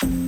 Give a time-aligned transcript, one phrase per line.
[0.00, 0.27] E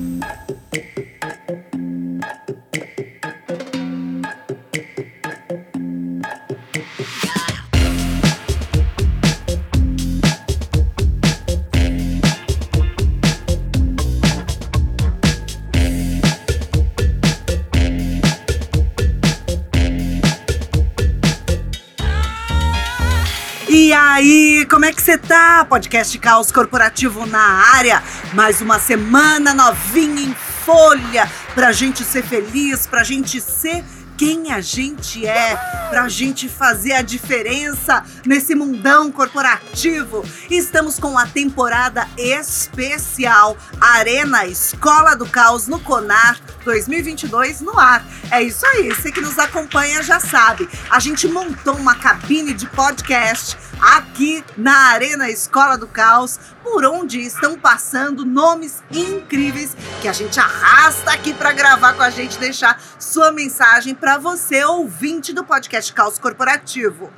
[24.90, 25.64] é que você tá?
[25.64, 27.38] Podcast Caos Corporativo na
[27.76, 28.02] área.
[28.34, 33.84] Mais uma semana novinha em folha pra gente ser feliz, pra gente ser
[34.20, 35.56] quem a gente é,
[35.88, 40.22] pra gente fazer a diferença nesse mundão corporativo.
[40.50, 48.04] Estamos com a temporada especial Arena Escola do Caos no Conar 2022 no ar.
[48.30, 50.68] É isso aí, você que nos acompanha já sabe.
[50.90, 57.20] A gente montou uma cabine de podcast aqui na Arena Escola do Caos, por onde
[57.20, 62.80] estão passando nomes incríveis que a gente arrasta aqui para gravar com a gente, deixar
[62.98, 67.10] sua mensagem para você, ouvinte do podcast Caos Corporativo.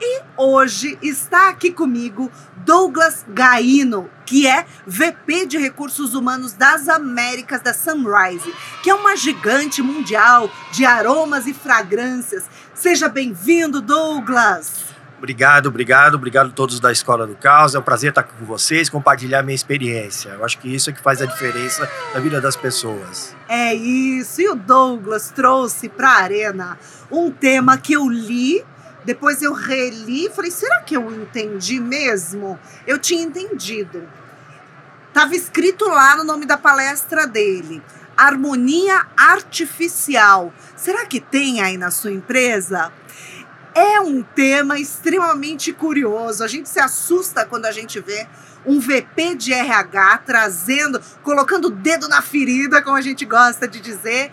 [0.00, 7.60] E hoje está aqui comigo Douglas Gaino, que é VP de Recursos Humanos das Américas
[7.60, 8.52] da Sunrise,
[8.82, 12.44] que é uma gigante mundial de aromas e fragrâncias.
[12.74, 14.91] Seja bem-vindo, Douglas!
[15.22, 17.76] Obrigado, obrigado, obrigado a todos da Escola do Caos.
[17.76, 20.30] É um prazer estar com vocês, compartilhar minha experiência.
[20.30, 23.32] Eu acho que isso é que faz a diferença na vida das pessoas.
[23.48, 24.40] É isso.
[24.40, 26.76] E o Douglas trouxe para a Arena
[27.08, 28.64] um tema que eu li,
[29.04, 32.58] depois eu reli, falei, será que eu entendi mesmo?
[32.84, 34.02] Eu tinha entendido.
[35.12, 37.80] Tava escrito lá no nome da palestra dele.
[38.16, 40.52] Harmonia artificial.
[40.76, 42.90] Será que tem aí na sua empresa?
[43.74, 46.44] É um tema extremamente curioso.
[46.44, 48.26] A gente se assusta quando a gente vê
[48.64, 53.80] um VP de RH trazendo, colocando o dedo na ferida, como a gente gosta de
[53.80, 54.30] dizer,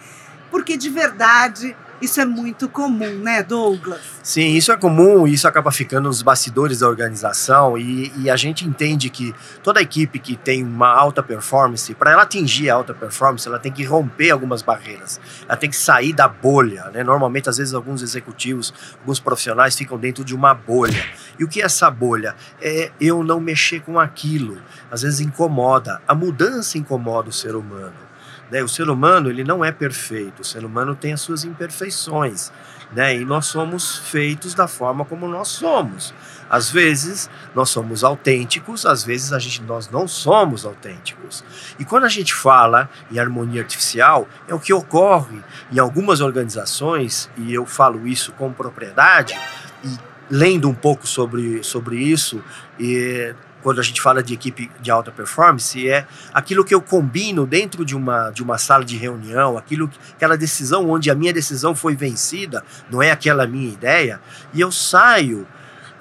[0.51, 3.99] porque de verdade isso é muito comum, né, Douglas?
[4.23, 8.65] Sim, isso é comum, isso acaba ficando nos bastidores da organização e, e a gente
[8.65, 13.47] entende que toda equipe que tem uma alta performance, para ela atingir a alta performance,
[13.47, 17.03] ela tem que romper algumas barreiras, ela tem que sair da bolha, né?
[17.03, 21.03] Normalmente, às vezes, alguns executivos, alguns profissionais ficam dentro de uma bolha.
[21.37, 22.35] E o que é essa bolha?
[22.61, 24.57] É eu não mexer com aquilo.
[24.91, 26.01] Às vezes incomoda.
[26.07, 28.08] A mudança incomoda o ser humano.
[28.49, 28.63] Né?
[28.63, 32.51] O ser humano ele não é perfeito, o ser humano tem as suas imperfeições,
[32.91, 33.15] né?
[33.15, 36.13] e nós somos feitos da forma como nós somos.
[36.49, 41.43] Às vezes nós somos autênticos, às vezes a gente, nós não somos autênticos.
[41.77, 45.39] E quando a gente fala em harmonia artificial, é o que ocorre
[45.71, 49.39] em algumas organizações, e eu falo isso com propriedade,
[49.83, 49.89] e
[50.29, 52.43] lendo um pouco sobre, sobre isso,
[52.79, 57.45] e quando a gente fala de equipe de alta performance, é aquilo que eu combino
[57.45, 61.75] dentro de uma, de uma sala de reunião, aquilo, aquela decisão onde a minha decisão
[61.75, 64.21] foi vencida, não é aquela minha ideia,
[64.53, 65.47] e eu saio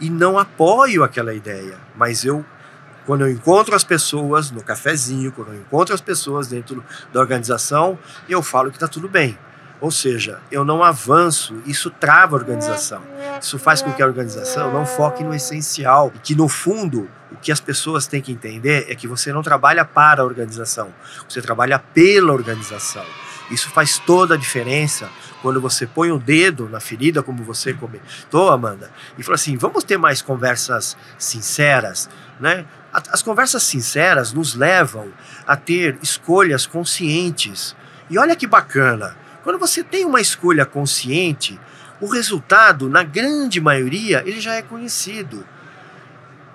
[0.00, 2.44] e não apoio aquela ideia, mas eu
[3.04, 7.98] quando eu encontro as pessoas no cafezinho, quando eu encontro as pessoas dentro da organização,
[8.28, 9.38] eu falo que está tudo bem.
[9.80, 13.00] Ou seja, eu não avanço, isso trava a organização.
[13.40, 17.36] Isso faz com que a organização não foque no essencial e que, no fundo, o
[17.36, 20.92] que as pessoas têm que entender é que você não trabalha para a organização,
[21.28, 23.04] você trabalha pela organização.
[23.50, 25.08] Isso faz toda a diferença
[25.40, 29.84] quando você põe o dedo na ferida, como você comentou, Amanda, e fala assim: vamos
[29.84, 32.66] ter mais conversas sinceras, né?
[32.92, 35.12] As conversas sinceras nos levam
[35.46, 37.76] a ter escolhas conscientes.
[38.10, 41.60] E olha que bacana, quando você tem uma escolha consciente,
[42.00, 45.44] o resultado, na grande maioria, ele já é conhecido.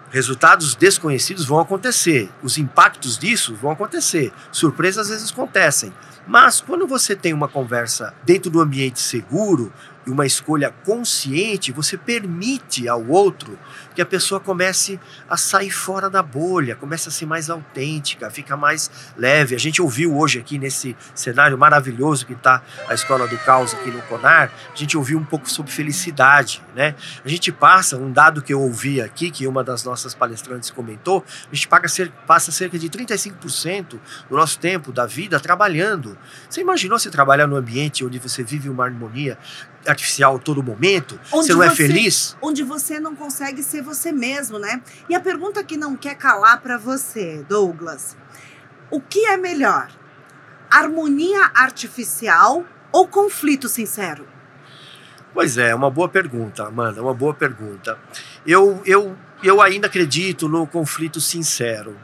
[0.09, 5.91] Resultados desconhecidos vão acontecer, os impactos disso vão acontecer, surpresas às vezes acontecem.
[6.27, 9.73] Mas quando você tem uma conversa dentro do ambiente seguro,
[10.05, 13.57] e uma escolha consciente, você permite ao outro
[13.95, 14.99] que a pessoa comece
[15.29, 19.55] a sair fora da bolha, comece a ser mais autêntica, fica mais leve.
[19.55, 23.91] A gente ouviu hoje aqui nesse cenário maravilhoso que está a Escola do Caos aqui
[23.91, 26.95] no Conar, a gente ouviu um pouco sobre felicidade, né?
[27.23, 31.23] A gente passa, um dado que eu ouvi aqui, que uma das nossas palestrantes comentou,
[31.51, 31.87] a gente paga,
[32.25, 33.99] passa cerca de 35%
[34.29, 36.17] do nosso tempo, da vida, trabalhando.
[36.49, 39.37] Você imaginou se trabalhar num ambiente onde você vive uma harmonia
[39.85, 42.37] artificial a todo momento, onde você não é feliz.
[42.41, 44.81] Onde você não consegue ser você mesmo, né?
[45.09, 48.15] E a pergunta que não quer calar para você, Douglas:
[48.89, 49.89] o que é melhor?
[50.69, 54.27] Harmonia artificial ou conflito sincero?
[55.33, 57.97] Pois é, uma boa pergunta, Amanda, uma boa pergunta.
[58.45, 61.97] Eu, eu, eu ainda acredito no conflito sincero.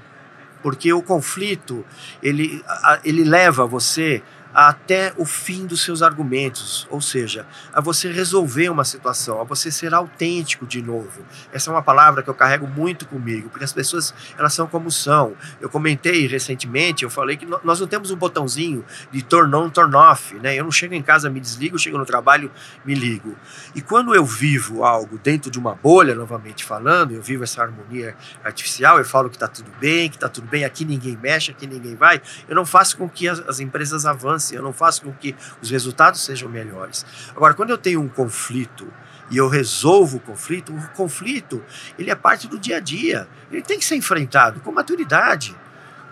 [0.61, 1.85] porque o conflito
[2.21, 2.63] ele,
[3.03, 4.21] ele leva você
[4.67, 9.71] até o fim dos seus argumentos, ou seja, a você resolver uma situação, a você
[9.71, 11.21] ser autêntico de novo.
[11.53, 14.91] Essa é uma palavra que eu carrego muito comigo, porque as pessoas elas são como
[14.91, 15.33] são.
[15.61, 19.95] Eu comentei recentemente, eu falei que nós não temos um botãozinho de turn on, turn
[19.95, 20.55] off, né?
[20.55, 22.51] Eu não chego em casa, me desligo, chego no trabalho,
[22.83, 23.37] me ligo.
[23.73, 28.13] E quando eu vivo algo dentro de uma bolha, novamente falando, eu vivo essa harmonia
[28.43, 31.65] artificial, eu falo que está tudo bem, que está tudo bem, aqui ninguém mexe, aqui
[31.65, 35.13] ninguém vai, eu não faço com que as, as empresas avancem eu não faço com
[35.13, 37.05] que os resultados sejam melhores.
[37.35, 38.91] Agora, quando eu tenho um conflito
[39.29, 41.63] e eu resolvo o conflito, o conflito
[41.97, 43.27] ele é parte do dia a dia.
[43.51, 45.55] Ele tem que ser enfrentado com maturidade.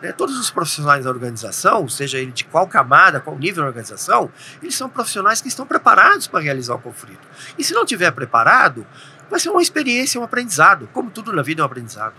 [0.02, 0.12] Né?
[0.12, 4.32] Todos os profissionais da organização, seja ele de qual camada, qual nível da organização,
[4.62, 7.28] eles são profissionais que estão preparados para realizar o conflito.
[7.58, 8.86] E se não tiver preparado,
[9.30, 10.90] vai ser uma experiência, um aprendizado.
[10.94, 12.14] Como tudo na vida é um aprendizado.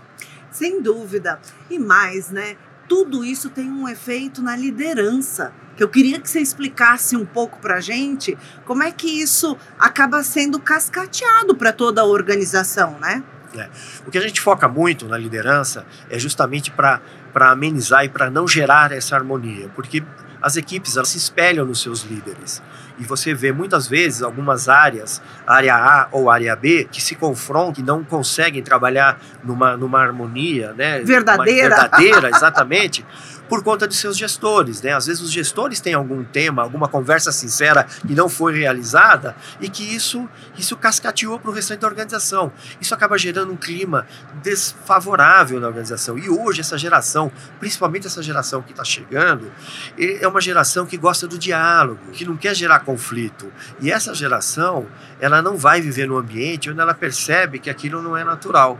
[0.51, 1.39] Sem dúvida.
[1.69, 2.57] E mais, né?
[2.87, 5.53] Tudo isso tem um efeito na liderança
[5.83, 10.23] eu queria que você explicasse um pouco para a gente como é que isso acaba
[10.23, 13.23] sendo cascateado para toda a organização, né?
[13.55, 13.67] É.
[14.05, 17.01] O que a gente foca muito na liderança é justamente para
[17.33, 20.03] amenizar e para não gerar essa harmonia, porque
[20.41, 22.61] as equipes elas se espelham nos seus líderes.
[22.97, 27.83] E você vê muitas vezes algumas áreas, área A ou área B, que se confrontam
[27.83, 30.99] e não conseguem trabalhar numa, numa harmonia né?
[31.01, 31.75] verdadeira.
[31.75, 33.05] verdadeira, exatamente
[33.49, 34.81] por conta de seus gestores.
[34.81, 34.93] Né?
[34.93, 39.67] Às vezes os gestores têm algum tema, alguma conversa sincera que não foi realizada e
[39.67, 42.51] que isso, isso cascateou para o restante da organização.
[42.79, 44.05] Isso acaba gerando um clima
[44.43, 46.17] desfavorável na organização.
[46.17, 49.51] E hoje essa geração, principalmente essa geração que está chegando,
[49.97, 53.51] é uma geração que gosta do diálogo, que não quer gerar conflito.
[53.81, 54.87] E essa geração,
[55.19, 58.79] ela não vai viver num ambiente onde ela percebe que aquilo não é natural.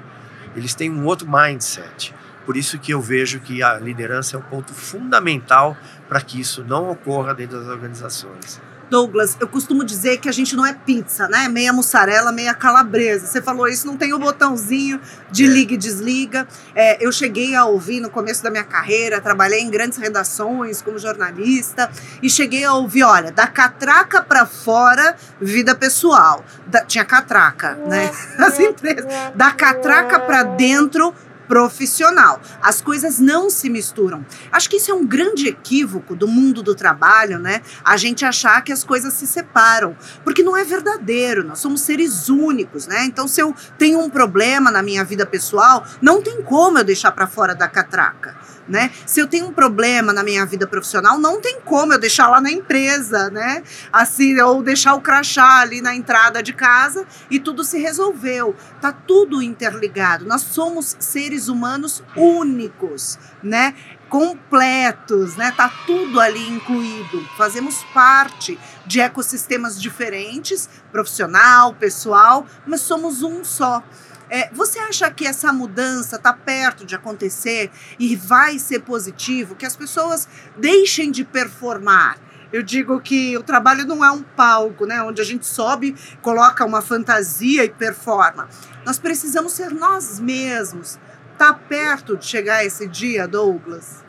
[0.55, 2.13] Eles têm um outro mindset.
[2.49, 6.63] Por isso que eu vejo que a liderança é um ponto fundamental para que isso
[6.63, 8.59] não ocorra dentro das organizações.
[8.89, 11.47] Douglas, eu costumo dizer que a gente não é pizza, né?
[11.47, 13.27] Meia mussarela, meia calabresa.
[13.27, 14.99] Você falou isso, não tem o botãozinho
[15.29, 15.47] de é.
[15.47, 16.47] liga e desliga.
[16.73, 20.97] É, eu cheguei a ouvir no começo da minha carreira, trabalhei em grandes redações como
[20.97, 26.43] jornalista e cheguei a ouvir, olha, da catraca para fora, vida pessoal.
[26.65, 28.11] Da, tinha catraca, né?
[28.39, 29.05] As empresas.
[29.35, 31.13] Da catraca para dentro,
[31.49, 32.39] profissional.
[32.61, 34.23] As coisas não se misturam.
[34.51, 37.63] Acho que isso é um grande equívoco do mundo do trabalho, né?
[37.83, 41.43] A gente achar que as coisas se separam, porque não é verdadeiro.
[41.43, 43.03] Nós somos seres únicos, né?
[43.05, 47.11] Então, se eu tenho um problema na minha vida pessoal, não tem como eu deixar
[47.11, 48.37] para fora da catraca
[48.69, 48.91] né?
[49.05, 52.39] Se eu tenho um problema na minha vida profissional, não tem como eu deixar lá
[52.39, 53.63] na empresa, né?
[53.91, 58.55] Assim, ou deixar o crachá ali na entrada de casa e tudo se resolveu.
[58.79, 60.25] Tá tudo interligado.
[60.25, 63.73] Nós somos seres humanos únicos, né?
[64.09, 65.53] completos, né?
[65.55, 67.23] Tá tudo ali incluído.
[67.37, 73.83] Fazemos parte de ecossistemas diferentes, profissional, pessoal, mas somos um só.
[74.29, 79.55] É, você acha que essa mudança está perto de acontecer e vai ser positivo?
[79.55, 82.17] Que as pessoas deixem de performar?
[82.51, 86.65] Eu digo que o trabalho não é um palco, né, onde a gente sobe, coloca
[86.65, 88.49] uma fantasia e performa.
[88.85, 90.99] Nós precisamos ser nós mesmos.
[91.33, 94.03] Está perto de chegar esse dia, Douglas?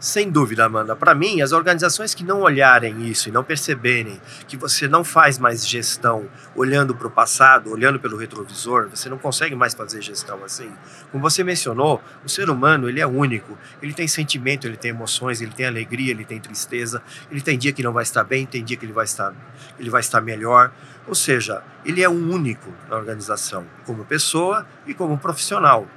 [0.00, 0.94] Sem dúvida, Amanda.
[0.94, 5.40] Para mim, as organizações que não olharem isso e não perceberem que você não faz
[5.40, 10.44] mais gestão olhando para o passado, olhando pelo retrovisor, você não consegue mais fazer gestão
[10.44, 10.70] assim.
[11.10, 13.58] Como você mencionou, o ser humano ele é único.
[13.82, 17.02] Ele tem sentimento, ele tem emoções, ele tem alegria, ele tem tristeza.
[17.28, 19.34] Ele tem dia que não vai estar bem, tem dia que ele vai estar,
[19.80, 20.70] ele vai estar melhor.
[21.08, 25.88] Ou seja, ele é um único na organização, como pessoa e como profissional.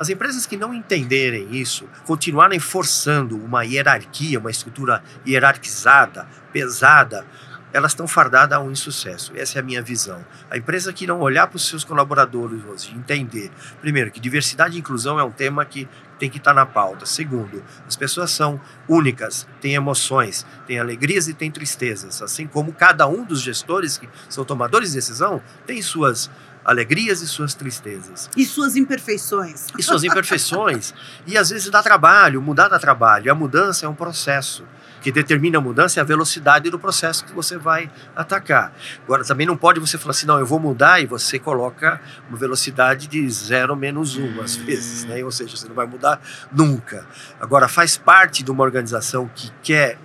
[0.00, 7.26] As empresas que não entenderem isso, continuarem forçando uma hierarquia, uma estrutura hierarquizada, pesada,
[7.70, 9.30] elas estão fardadas a um insucesso.
[9.36, 10.24] Essa é a minha visão.
[10.50, 13.50] A empresa que não olhar para os seus colaboradores hoje, entender,
[13.82, 15.86] primeiro, que diversidade e inclusão é um tema que
[16.18, 17.04] tem que estar na pauta.
[17.04, 23.06] Segundo, as pessoas são únicas, têm emoções, têm alegrias e têm tristezas, assim como cada
[23.06, 26.30] um dos gestores que são tomadores de decisão tem suas
[26.64, 28.30] alegrias e suas tristezas.
[28.36, 29.66] E suas imperfeições.
[29.78, 30.94] E suas imperfeições.
[31.26, 33.30] e às vezes dá trabalho, mudar dá trabalho.
[33.30, 34.64] A mudança é um processo.
[35.00, 38.70] Que determina a mudança é a velocidade do processo que você vai atacar.
[39.02, 41.98] Agora, também não pode você falar assim, não, eu vou mudar e você coloca
[42.28, 45.24] uma velocidade de zero menos um, às vezes, né?
[45.24, 46.20] Ou seja, você não vai mudar
[46.52, 47.06] nunca.
[47.40, 49.98] Agora, faz parte de uma organização que quer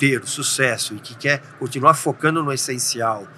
[0.00, 3.28] ter sucesso e que quer continuar focando no essencial,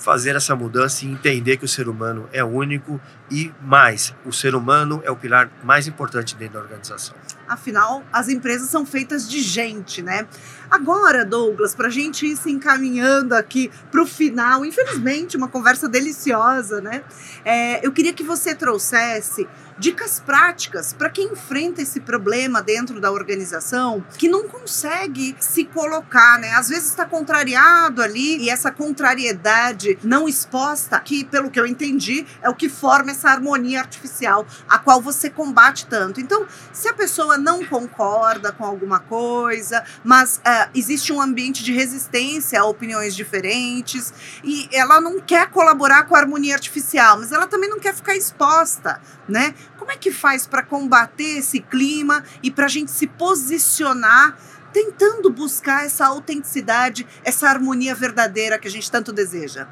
[0.00, 4.54] fazer essa mudança e entender que o ser humano é único e mais, o ser
[4.54, 7.14] humano é o pilar mais importante dentro da organização.
[7.46, 10.26] Afinal, as empresas são feitas de gente, né?
[10.70, 15.88] Agora, Douglas, para a gente ir se encaminhando aqui para o final, infelizmente, uma conversa
[15.88, 17.02] deliciosa, né?
[17.44, 19.48] É, eu queria que você trouxesse
[19.80, 26.38] dicas práticas para quem enfrenta esse problema dentro da organização, que não consegue se colocar,
[26.38, 26.52] né?
[26.52, 32.26] Às vezes está contrariado ali e essa contrariedade não exposta, que pelo que eu entendi,
[32.42, 36.20] é o que forma essa harmonia artificial, a qual você combate tanto.
[36.20, 40.42] Então, se a pessoa não concorda com alguma coisa, mas
[40.74, 44.12] existe um ambiente de resistência a opiniões diferentes
[44.44, 48.16] e ela não quer colaborar com a harmonia artificial, mas ela também não quer ficar
[48.16, 49.54] exposta, né?
[49.78, 54.36] Como é que faz para combater esse clima e para a gente se posicionar
[54.72, 59.66] tentando buscar essa autenticidade, essa harmonia verdadeira que a gente tanto deseja?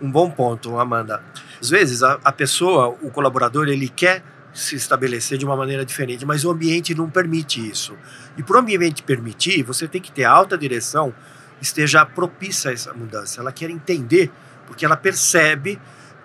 [0.00, 1.22] Um bom ponto, Amanda.
[1.60, 4.22] Às vezes a, a pessoa, o colaborador, ele quer
[4.52, 7.96] se estabelecer de uma maneira diferente, mas o ambiente não permite isso.
[8.36, 11.14] E para o ambiente permitir, você tem que ter alta direção
[11.62, 13.40] esteja propícia a essa mudança.
[13.40, 14.30] Ela quer entender,
[14.66, 15.80] porque ela percebe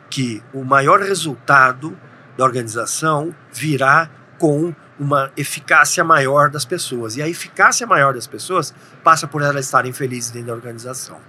[0.10, 1.98] que o maior resultado
[2.36, 7.16] da organização virá com uma eficácia maior das pessoas.
[7.18, 11.20] E a eficácia maior das pessoas passa por elas estarem felizes dentro da organização.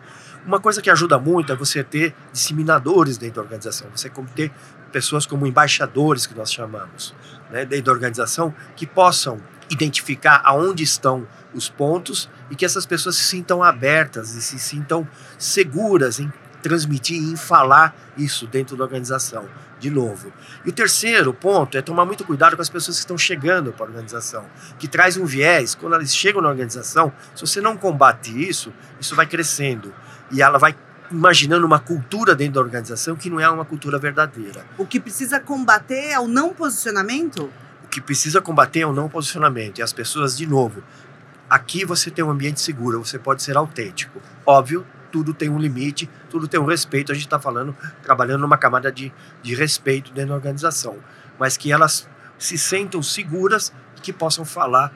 [0.49, 4.51] Uma coisa que ajuda muito é você ter disseminadores dentro da organização, você ter
[4.91, 7.15] pessoas como embaixadores, que nós chamamos,
[7.51, 9.39] né, dentro da organização, que possam
[9.69, 15.07] identificar aonde estão os pontos e que essas pessoas se sintam abertas e se sintam
[15.37, 19.47] seguras em transmitir e em falar isso dentro da organização,
[19.79, 20.33] de novo.
[20.65, 23.85] E o terceiro ponto é tomar muito cuidado com as pessoas que estão chegando para
[23.85, 24.47] a organização,
[24.79, 29.15] que traz um viés, quando elas chegam na organização, se você não combate isso, isso
[29.15, 29.93] vai crescendo
[30.31, 30.75] e ela vai
[31.11, 34.65] imaginando uma cultura dentro da organização que não é uma cultura verdadeira.
[34.77, 37.51] O que precisa combater é o não posicionamento?
[37.85, 39.79] O que precisa combater é o não posicionamento.
[39.79, 40.83] E as pessoas, de novo,
[41.49, 44.21] aqui você tem um ambiente seguro, você pode ser autêntico.
[44.45, 47.11] Óbvio, tudo tem um limite, tudo tem um respeito.
[47.11, 50.97] A gente está falando, trabalhando numa camada de, de respeito dentro da organização.
[51.39, 52.07] Mas que elas
[52.39, 54.93] se sentam seguras e que possam falar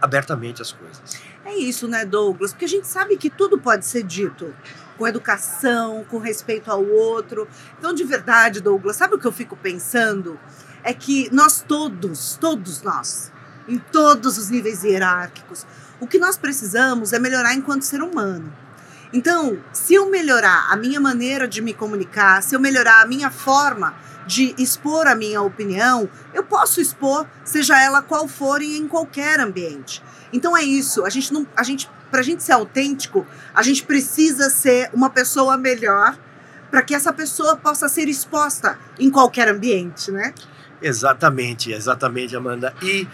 [0.00, 1.22] abertamente as coisas.
[1.56, 2.52] Isso, né, Douglas?
[2.52, 4.54] Porque a gente sabe que tudo pode ser dito
[4.96, 7.48] com educação, com respeito ao outro.
[7.78, 10.38] Então, de verdade, Douglas, sabe o que eu fico pensando?
[10.82, 13.32] É que nós todos, todos nós,
[13.68, 15.66] em todos os níveis hierárquicos,
[16.00, 18.52] o que nós precisamos é melhorar enquanto ser humano.
[19.12, 23.30] Então, se eu melhorar a minha maneira de me comunicar, se eu melhorar a minha
[23.30, 23.94] forma
[24.26, 29.38] de expor a minha opinião, eu posso expor, seja ela qual for e em qualquer
[29.40, 30.02] ambiente.
[30.32, 31.04] Então é isso.
[31.04, 35.08] A gente não, a gente, para a gente ser autêntico, a gente precisa ser uma
[35.08, 36.18] pessoa melhor
[36.70, 40.34] para que essa pessoa possa ser exposta em qualquer ambiente, né?
[40.82, 42.74] Exatamente, exatamente, Amanda.
[42.82, 43.08] E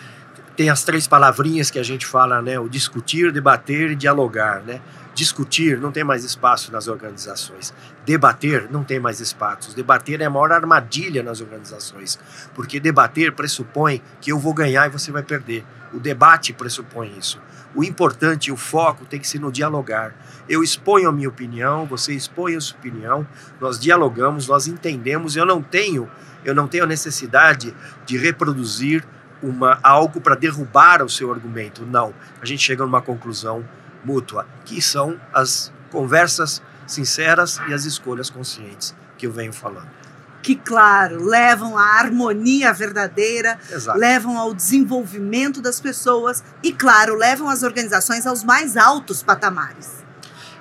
[0.57, 2.59] tem as três palavrinhas que a gente fala, né?
[2.59, 4.81] O discutir, debater e dialogar, né?
[5.15, 7.75] Discutir não tem mais espaço nas organizações.
[8.05, 9.77] Debater não tem mais espaço.
[9.77, 12.19] Debater é a maior armadilha nas organizações,
[12.55, 15.65] porque debater pressupõe que eu vou ganhar e você vai perder.
[15.93, 17.39] O debate pressupõe isso.
[17.75, 20.15] O importante, o foco tem que ser no dialogar.
[20.49, 23.27] Eu exponho a minha opinião, você expõe a sua opinião,
[23.61, 25.37] nós dialogamos, nós entendemos.
[25.37, 26.09] Eu não tenho,
[26.43, 27.75] eu não tenho a necessidade
[28.07, 29.05] de reproduzir
[29.43, 31.85] uma algo para derrubar o seu argumento.
[31.85, 33.65] Não, a gente chega numa conclusão
[34.05, 40.03] mútua, que são as conversas sinceras e as escolhas conscientes que eu venho falando
[40.43, 43.97] que, claro, levam à harmonia verdadeira, Exato.
[43.97, 50.03] levam ao desenvolvimento das pessoas e, claro, levam as organizações aos mais altos patamares.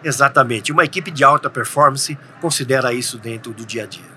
[0.04, 0.72] Exatamente.
[0.72, 4.12] Uma equipe de alta performance considera isso dentro do dia a dia.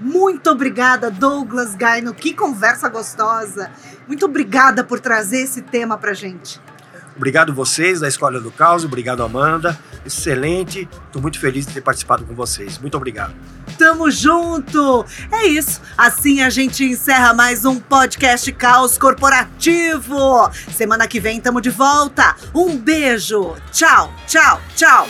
[0.00, 2.12] Muito obrigada, Douglas Gaino.
[2.12, 3.70] Que conversa gostosa.
[4.06, 6.60] Muito obrigada por trazer esse tema para gente.
[7.16, 12.24] Obrigado vocês da Escola do Caos, obrigado Amanda, excelente, estou muito feliz de ter participado
[12.24, 13.32] com vocês, muito obrigado.
[13.78, 15.04] Tamo junto!
[15.30, 20.50] É isso, assim a gente encerra mais um podcast Caos Corporativo.
[20.72, 25.06] Semana que vem tamo de volta, um beijo, tchau, tchau, tchau.